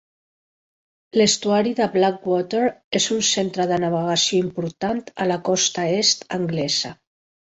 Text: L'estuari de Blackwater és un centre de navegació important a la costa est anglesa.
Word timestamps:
L'estuari 1.21 1.73
de 1.79 1.87
Blackwater 1.95 2.61
és 3.01 3.05
un 3.17 3.21
centre 3.27 3.67
de 3.73 3.79
navegació 3.85 4.41
important 4.47 5.03
a 5.27 5.27
la 5.33 5.39
costa 5.51 5.87
est 6.01 6.27
anglesa. 6.39 6.95